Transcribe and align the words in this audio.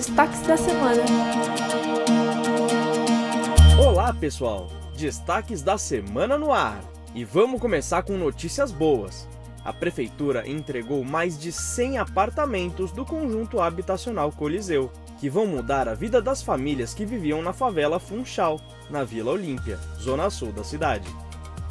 Destaques 0.00 0.40
da 0.46 0.56
semana. 0.56 1.02
Olá, 3.78 4.14
pessoal! 4.14 4.66
Destaques 4.96 5.60
da 5.60 5.76
semana 5.76 6.38
no 6.38 6.54
ar. 6.54 6.80
E 7.14 7.22
vamos 7.22 7.60
começar 7.60 8.02
com 8.02 8.16
notícias 8.16 8.72
boas. 8.72 9.28
A 9.62 9.74
prefeitura 9.74 10.48
entregou 10.48 11.04
mais 11.04 11.38
de 11.38 11.52
100 11.52 11.98
apartamentos 11.98 12.92
do 12.92 13.04
conjunto 13.04 13.60
habitacional 13.60 14.32
Coliseu, 14.32 14.90
que 15.18 15.28
vão 15.28 15.46
mudar 15.46 15.86
a 15.86 15.92
vida 15.92 16.22
das 16.22 16.42
famílias 16.42 16.94
que 16.94 17.04
viviam 17.04 17.42
na 17.42 17.52
favela 17.52 18.00
Funchal, 18.00 18.58
na 18.88 19.04
Vila 19.04 19.32
Olímpia, 19.32 19.78
zona 20.00 20.30
sul 20.30 20.50
da 20.50 20.64
cidade. 20.64 21.14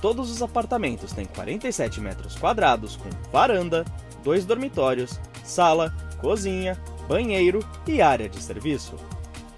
Todos 0.04 0.30
os 0.30 0.43
apartamentos 0.43 1.14
têm 1.14 1.25
47 1.25 2.00
metros 2.00 2.36
quadrados 2.36 2.96
com 2.96 3.09
varanda, 3.32 3.84
dois 4.23 4.46
dormitórios, 4.46 5.20
sala, 5.43 5.91
cozinha, 6.21 6.80
banheiro 7.10 7.60
e 7.88 8.04
área 8.04 8.29
de 8.29 8.39
serviço. 8.39 8.96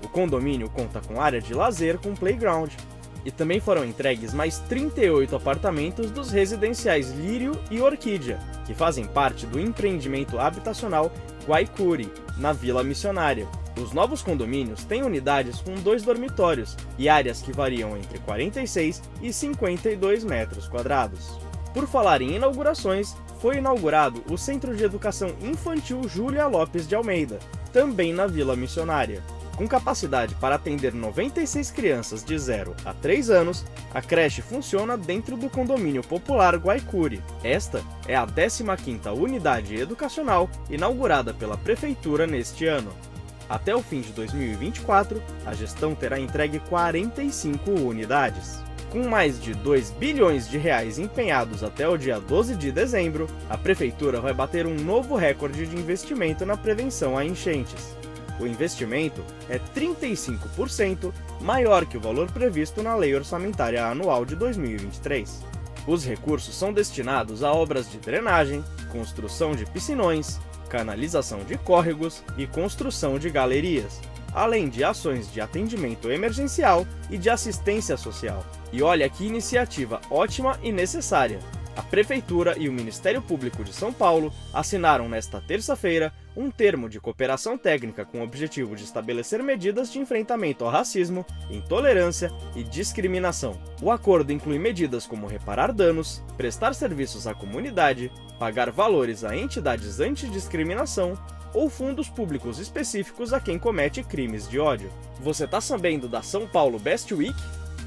O 0.02 0.07
condomínio 0.07 0.70
conta 0.70 1.02
com 1.02 1.20
área 1.20 1.41
de 1.41 1.53
lazer 1.53 1.99
com 1.99 2.16
playground. 2.16 2.71
E 3.25 3.30
também 3.30 3.59
foram 3.59 3.85
entregues 3.85 4.34
mais 4.34 4.58
38 4.59 5.35
apartamentos 5.35 6.09
dos 6.09 6.31
residenciais 6.31 7.11
Lírio 7.11 7.52
e 7.70 7.80
Orquídea, 7.80 8.39
que 8.66 8.73
fazem 8.73 9.05
parte 9.05 9.45
do 9.45 9.59
empreendimento 9.59 10.39
habitacional 10.39 11.11
Guaicuri, 11.45 12.11
na 12.38 12.53
Vila 12.53 12.84
Missionária. 12.84 13.48
Os 13.80 13.91
novos 13.91 14.23
condomínios 14.23 14.83
têm 14.86 15.03
unidades 15.03 15.61
com 15.61 15.75
dois 15.75 16.03
dormitórios 16.03 16.75
e 16.97 17.08
áreas 17.08 17.41
que 17.41 17.52
variam 17.52 17.95
entre 17.95 18.17
46 18.20 19.03
e 19.22 19.31
52 19.31 20.23
metros 20.23 20.67
quadrados. 20.67 21.50
Por 21.73 21.88
falar 21.88 22.21
em 22.21 22.35
inaugurações, 22.35 23.16
foi 23.39 23.57
inaugurado 23.57 24.23
o 24.30 24.38
Centro 24.38 24.75
de 24.75 24.84
Educação 24.84 25.34
Infantil 25.41 26.07
Júlia 26.07 26.45
Lopes 26.47 26.88
de 26.88 26.95
Almeida, 26.95 27.39
também 27.71 28.13
na 28.13 28.27
Vila 28.27 28.55
Missionária. 28.55 29.23
Com 29.55 29.67
capacidade 29.67 30.33
para 30.36 30.55
atender 30.55 30.94
96 30.94 31.72
crianças 31.72 32.23
de 32.23 32.38
0 32.38 32.75
a 32.83 32.94
3 32.94 33.30
anos, 33.30 33.66
a 33.94 34.02
creche 34.02 34.42
funciona 34.42 34.97
dentro 34.97 35.38
do 35.38 35.49
condomínio 35.49 36.02
popular 36.02 36.55
Guaicuri. 36.55 37.22
Esta 37.44 37.83
é 38.08 38.16
a 38.16 38.25
15ª 38.25 39.16
unidade 39.16 39.75
educacional 39.75 40.49
inaugurada 40.69 41.33
pela 41.33 41.58
prefeitura 41.58 42.25
neste 42.25 42.66
ano. 42.66 42.92
Até 43.47 43.75
o 43.75 43.83
fim 43.83 44.02
de 44.02 44.11
2024, 44.14 45.22
a 45.45 45.53
gestão 45.53 45.94
terá 45.94 46.19
entregue 46.19 46.59
45 46.59 47.72
unidades. 47.72 48.64
Com 48.92 49.08
mais 49.08 49.42
de 49.42 49.53
2 49.53 49.92
bilhões 49.92 50.50
de 50.50 50.58
reais 50.58 51.00
empenhados 51.00 51.64
até 51.64 51.88
o 51.88 51.95
dia 51.95 52.20
12 52.20 52.58
de 52.58 52.73
dezembro, 52.73 53.25
a 53.50 53.58
prefeitura 53.58 54.20
vai 54.20 54.33
bater 54.33 54.67
um 54.67 54.75
novo 54.75 55.16
recorde 55.16 55.66
de 55.66 55.78
investimento 55.78 56.45
na 56.45 56.58
prevenção 56.58 57.17
a 57.17 57.23
enchentes. 57.23 57.95
O 58.38 58.45
investimento 58.45 59.23
é 59.50 59.58
35% 59.73 61.14
maior 61.39 61.86
que 61.86 61.95
o 61.95 62.02
valor 62.02 62.30
previsto 62.30 62.83
na 62.83 62.94
Lei 62.94 63.16
Orçamentária 63.16 63.86
Anual 63.86 64.25
de 64.25 64.36
2023. 64.36 65.42
Os 65.88 66.03
recursos 66.03 66.53
são 66.53 66.73
destinados 66.73 67.44
a 67.44 67.52
obras 67.53 67.89
de 67.89 67.98
drenagem, 67.98 68.61
construção 68.92 69.55
de 69.55 69.66
piscinões, 69.67 70.38
canalização 70.70 71.45
de 71.45 71.58
córregos 71.58 72.22
e 72.38 72.45
construção 72.45 73.17
de 73.17 73.30
galerias, 73.30 74.02
além 74.33 74.69
de 74.69 74.83
ações 74.83 75.31
de 75.31 75.41
atendimento 75.41 76.11
emergencial 76.11 76.85
e 77.09 77.17
de 77.17 77.29
assistência 77.29 77.97
social. 77.97 78.45
E 78.71 78.81
olha 78.81 79.09
que 79.09 79.25
iniciativa 79.25 79.99
ótima 80.09 80.57
e 80.63 80.71
necessária! 80.71 81.39
A 81.75 81.81
Prefeitura 81.81 82.55
e 82.57 82.67
o 82.67 82.73
Ministério 82.73 83.21
Público 83.21 83.63
de 83.63 83.71
São 83.71 83.93
Paulo 83.93 84.33
assinaram 84.53 85.07
nesta 85.07 85.39
terça-feira 85.39 86.13
um 86.35 86.52
termo 86.52 86.89
de 86.89 86.99
cooperação 86.99 87.57
técnica 87.57 88.05
com 88.05 88.19
o 88.19 88.23
objetivo 88.23 88.75
de 88.75 88.83
estabelecer 88.83 89.41
medidas 89.41 89.91
de 89.91 89.99
enfrentamento 89.99 90.65
ao 90.65 90.71
racismo, 90.71 91.25
intolerância 91.49 92.29
e 92.55 92.63
discriminação. 92.63 93.59
O 93.81 93.89
acordo 93.89 94.33
inclui 94.33 94.59
medidas 94.59 95.05
como 95.05 95.27
reparar 95.27 95.71
danos, 95.71 96.21
prestar 96.36 96.73
serviços 96.73 97.25
à 97.25 97.33
comunidade, 97.33 98.11
pagar 98.37 98.70
valores 98.70 99.23
a 99.23 99.36
entidades 99.36 99.99
antidiscriminação 99.99 101.17
ou 101.54 101.70
fundos 101.70 102.10
públicos 102.10 102.60
específicos 102.60 103.34
a 103.34 103.39
quem 103.39 103.60
comete 103.60 104.04
crimes 104.04 104.48
de 104.48 104.60
ódio. 104.60 104.92
Você 105.20 105.45
está 105.45 105.60
sabendo 105.60 106.08
da 106.08 106.22
São 106.22 106.48
Paulo 106.48 106.80
Best 106.80 107.14
Week? 107.14 107.36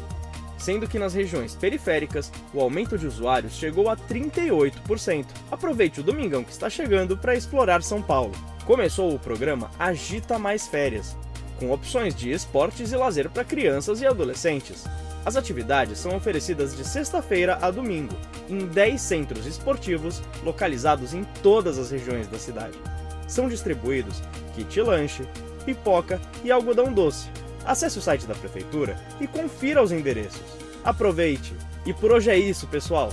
Sendo 0.58 0.88
que 0.88 0.98
nas 0.98 1.14
regiões 1.14 1.54
periféricas, 1.54 2.32
o 2.52 2.60
aumento 2.60 2.98
de 2.98 3.06
usuários 3.06 3.54
chegou 3.54 3.88
a 3.88 3.96
38%. 3.96 5.26
Aproveite 5.50 6.00
o 6.00 6.02
domingão 6.02 6.44
que 6.44 6.52
está 6.52 6.68
chegando 6.68 7.16
para 7.16 7.36
explorar 7.36 7.82
São 7.82 8.02
Paulo. 8.02 8.32
Começou 8.66 9.14
o 9.14 9.18
programa 9.18 9.70
Agita 9.78 10.38
Mais 10.38 10.66
Férias, 10.66 11.16
com 11.58 11.70
opções 11.70 12.14
de 12.14 12.30
esportes 12.30 12.92
e 12.92 12.96
lazer 12.96 13.30
para 13.30 13.44
crianças 13.44 14.02
e 14.02 14.06
adolescentes. 14.06 14.84
As 15.24 15.36
atividades 15.36 15.98
são 15.98 16.16
oferecidas 16.16 16.76
de 16.76 16.84
sexta-feira 16.84 17.58
a 17.60 17.70
domingo, 17.70 18.14
em 18.48 18.66
10 18.66 19.00
centros 19.00 19.46
esportivos 19.46 20.22
localizados 20.42 21.14
em 21.14 21.24
todas 21.42 21.78
as 21.78 21.90
regiões 21.90 22.26
da 22.28 22.38
cidade. 22.38 22.78
São 23.26 23.48
distribuídos 23.48 24.22
kit 24.54 24.80
lanche, 24.80 25.22
pipoca 25.64 26.20
e 26.42 26.50
algodão 26.50 26.92
doce. 26.92 27.28
Acesse 27.68 27.98
o 27.98 28.00
site 28.00 28.26
da 28.26 28.34
prefeitura 28.34 28.96
e 29.20 29.26
confira 29.26 29.82
os 29.82 29.92
endereços. 29.92 30.40
Aproveite! 30.82 31.54
E 31.84 31.92
por 31.92 32.10
hoje 32.10 32.30
é 32.30 32.38
isso, 32.38 32.66
pessoal! 32.66 33.10